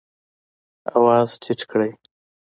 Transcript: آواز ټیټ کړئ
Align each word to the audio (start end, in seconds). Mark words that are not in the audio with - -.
آواز 0.95 1.29
ټیټ 1.43 1.59
کړئ 1.71 1.91